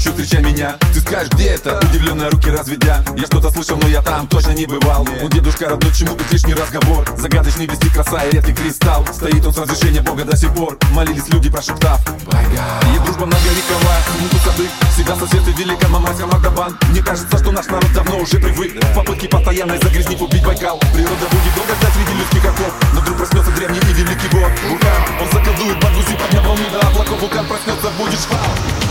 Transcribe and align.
лечу, 0.00 0.10
встречай 0.12 0.42
меня. 0.42 0.76
Ты 0.94 1.00
скажешь, 1.00 1.30
где 1.32 1.48
это? 1.50 1.78
Удивленные 1.90 2.28
руки 2.30 2.50
разведя. 2.50 3.04
Я 3.16 3.26
что-то 3.26 3.50
слышал, 3.50 3.78
но 3.80 3.88
я 3.88 4.02
там 4.02 4.26
точно 4.26 4.52
не 4.52 4.66
бывал. 4.66 5.06
У 5.22 5.28
дедушка 5.28 5.68
родной, 5.68 5.92
чему 5.92 6.14
тут 6.14 6.30
лишний 6.32 6.54
разговор? 6.54 7.04
Загадочный 7.16 7.66
вести 7.66 7.88
краса 7.90 8.24
и 8.24 8.32
редкий 8.32 8.54
кристалл. 8.54 9.06
Стоит 9.12 9.44
он 9.44 9.52
с 9.52 9.58
разрешения 9.58 10.00
Бога 10.00 10.24
до 10.24 10.36
сих 10.36 10.54
пор. 10.54 10.78
Молились 10.92 11.28
люди, 11.28 11.50
прошептав. 11.50 12.00
И 12.00 12.98
дружба 13.04 13.26
многовековая, 13.26 14.00
муку 14.20 14.36
сады 14.44 14.68
Всегда 14.92 15.14
сосед 15.16 15.46
и 15.46 15.52
велика 15.52 15.88
мамайская 15.88 16.26
Магдабан 16.26 16.76
Мне 16.90 17.00
кажется, 17.00 17.38
что 17.38 17.52
наш 17.52 17.66
народ 17.66 17.92
давно 17.94 18.18
уже 18.18 18.38
привык. 18.38 18.72
В 18.82 18.94
попытке 18.94 19.28
постоянной 19.28 19.78
загрязнить, 19.78 20.20
убить 20.20 20.44
Байкал. 20.44 20.78
Природа 20.94 21.26
будет 21.30 21.54
долго 21.54 21.74
ждать 21.74 21.92
среди 21.94 22.18
людских 22.18 22.44
оков. 22.44 22.72
Но 22.94 23.00
вдруг 23.00 23.18
проснется 23.18 23.50
древний 23.52 23.78
и 23.78 23.92
великий 23.92 24.28
бог 24.32 24.50
Вулкан, 24.68 25.02
он 25.20 25.28
заколдует 25.32 25.80
Баргузи, 25.80 26.16
подняв 26.16 26.44
волну 26.44 26.70
до 26.72 26.80
облаков. 26.88 27.20
Вулкан 27.20 27.46
проснется, 27.46 27.90
будет 27.98 28.20
шквал 28.20 28.89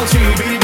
Байкал, 0.00 0.08
Байкал, 0.08 0.36
Сибирь 0.38 0.59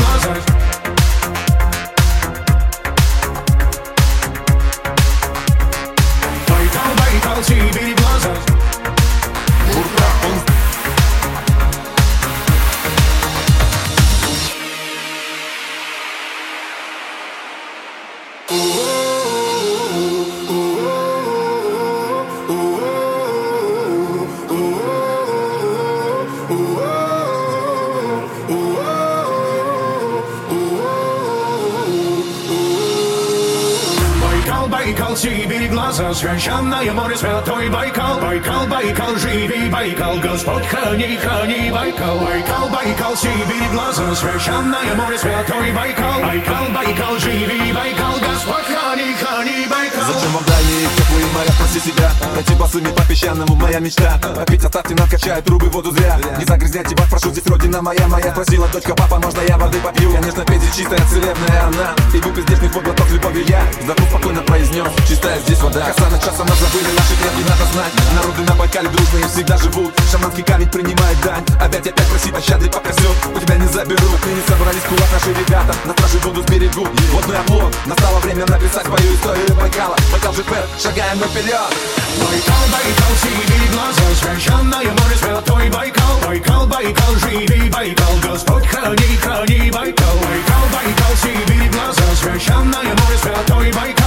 Сибирь, 35.16 35.68
глаза, 35.68 36.12
священное 36.12 36.92
море, 36.92 37.16
святой 37.16 37.70
Байкал. 37.70 38.20
Байкал, 38.20 38.66
Байкал, 38.66 39.16
живи, 39.16 39.70
Байкал, 39.70 40.18
Господь, 40.18 40.66
храни, 40.66 41.16
храни, 41.16 41.70
Байкал. 41.70 42.18
Байкал, 42.20 42.68
Байкал, 42.68 43.16
Сибирь, 43.16 43.68
глаза, 43.72 44.14
священное 44.14 44.94
море, 44.94 45.16
святой 45.18 45.72
Байкал. 45.72 46.20
Байкал, 46.20 46.66
Байкал, 46.74 47.18
живи, 47.18 47.72
Байкал, 47.72 48.14
Господь, 48.20 48.64
храни, 48.64 49.14
храни, 49.14 49.66
Байкал. 49.70 50.12
Зачем 50.12 50.32
вам 50.32 50.55
дальние 50.66 50.88
теплые 50.96 51.26
моря, 51.26 51.50
спроси 51.52 51.80
себя. 51.80 52.10
Пройти 52.32 52.54
босыми 52.54 52.88
по 52.88 53.02
песчаному, 53.04 53.54
моя 53.56 53.78
мечта. 53.78 54.18
Попить 54.34 54.64
оставьте, 54.64 54.94
накачают 54.94 55.44
трубы, 55.44 55.68
воду 55.68 55.90
зря. 55.92 56.18
Не 56.38 56.44
загрязняйте 56.44 56.94
бак, 56.94 57.08
прошу, 57.08 57.30
здесь 57.30 57.46
родина 57.46 57.82
моя 57.82 58.06
Моя 58.08 58.32
спросила 58.32 58.68
дочка, 58.68 58.94
папа, 58.94 59.18
можно 59.18 59.40
я 59.42 59.56
воды 59.56 59.78
попью? 59.78 60.12
Конечно, 60.12 60.44
Петя 60.44 60.66
чистая, 60.76 61.00
целебная 61.08 61.62
она. 61.66 61.94
И 62.14 62.18
выпил 62.18 62.42
здешний 62.42 62.68
вот 62.68 62.84
глоток 62.84 63.08
любовью 63.10 63.44
я. 63.48 63.62
Вздохнув 63.80 64.08
спокойно 64.08 64.42
произнес, 64.42 64.86
чистая 65.08 65.38
здесь 65.40 65.60
вода. 65.60 65.86
Касана 65.86 66.18
часа 66.18 66.44
нас 66.44 66.58
забыли, 66.58 66.90
наши 66.96 67.14
предки 67.16 67.42
надо 67.48 67.72
знать. 67.72 67.92
Народы 68.14 68.42
на 68.42 68.54
Байкале 68.56 68.88
дружные 68.88 69.28
всегда 69.28 69.56
живут. 69.58 69.94
Шаманский 70.10 70.42
камень 70.42 70.68
принимает 70.68 71.20
дань. 71.22 71.44
Опять 71.60 71.86
опять 71.86 71.95
просить 72.16 72.32
пощады, 72.32 72.70
пока 72.70 72.92
все 72.92 73.08
у 73.34 73.38
тебя 73.38 73.56
не 73.56 73.66
заберут 73.66 74.26
Ныне 74.26 74.42
собрались 74.48 74.82
в 74.82 74.88
кулак 74.88 75.08
наши 75.12 75.30
ребята. 75.38 75.74
На 75.84 75.92
страже 75.92 76.18
будут 76.24 76.46
сберегут 76.48 76.88
Водный 77.12 77.38
оплот, 77.38 77.74
настало 77.84 78.18
время 78.20 78.46
написать 78.46 78.86
свою 78.86 79.14
историю 79.14 79.54
Байкала. 79.54 79.96
Байкал 80.10 80.32
ЖП, 80.32 80.52
шагаем 80.82 81.18
мы 81.18 81.26
Байкал, 81.26 82.64
Байкал, 82.72 83.12
Сибирь, 83.22 83.68
глаза, 83.70 84.02
священное 84.20 84.92
море, 84.96 85.16
святой 85.18 85.68
Байкал. 85.68 86.16
Байкал, 86.26 86.66
Байкал, 86.66 87.14
живи, 87.16 87.68
Байкал, 87.68 88.16
Господь, 88.22 88.66
храни, 88.66 89.16
храни, 89.22 89.70
Байкал. 89.70 90.16
Байкал, 90.16 90.64
Байкал, 90.72 91.16
Сибирь, 91.22 91.70
глаза, 91.70 92.02
священное 92.16 92.94
море, 92.96 93.18
святой. 93.22 93.72
Байкал, 93.72 94.05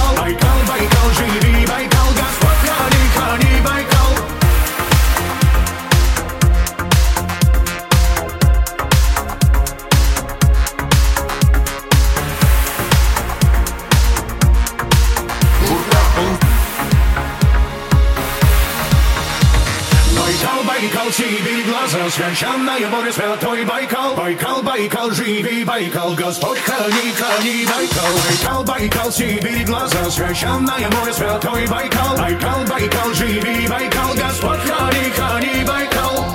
Сибирь, 21.90 21.98
глаза, 21.98 22.10
священное 22.10 22.88
море, 22.88 23.12
святой 23.12 23.64
Байкал. 23.64 24.14
Байкал, 24.14 24.62
Байкал, 24.62 25.10
живи, 25.10 25.64
Байкал, 25.64 26.14
Господь, 26.14 26.58
храни, 26.60 27.12
храни, 27.12 27.66
Байкал. 27.66 28.12
Байкал, 28.28 28.64
Байкал, 28.64 29.12
Сибирь, 29.12 29.64
глаза, 29.64 30.10
священное 30.10 30.88
море, 30.90 31.12
святой 31.12 31.66
Байкал. 31.66 32.16
Байкал, 32.16 32.64
Байкал, 32.64 33.14
живи, 33.14 33.66
Байкал, 33.66 34.14
Господь, 34.14 34.60
храни, 34.60 35.10
храни, 35.16 35.64
Байкал. 35.64 36.26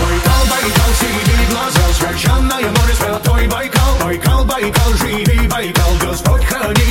Байкал, 0.00 0.44
Байкал, 0.48 0.90
Сибирь, 1.00 1.46
глаза, 1.50 1.92
священное 1.94 2.70
море, 2.70 2.94
святой 2.94 3.48
Байкал. 3.48 3.98
Байкал, 4.00 4.44
Байкал, 4.44 4.92
живи, 4.94 5.48
Байкал, 5.48 5.90
Господь, 6.00 6.44
храни, 6.44 6.64
храни, 6.64 6.83